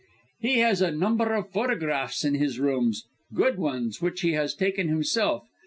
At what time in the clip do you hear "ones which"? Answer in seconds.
3.59-4.21